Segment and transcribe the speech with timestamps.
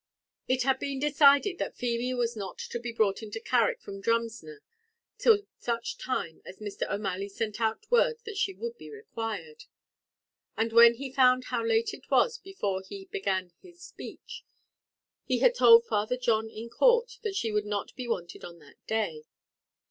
[0.47, 4.61] It had been decided that Feemy was not to be brought into Carrick from Drumsna
[5.19, 6.89] till such time as Mr.
[6.91, 9.65] O'Malley sent out word that she would be required;
[10.57, 14.43] and when he found how late it was before he began his speech,
[15.23, 18.77] he had told Father John in court that she would not be wanted on that
[18.87, 19.25] day.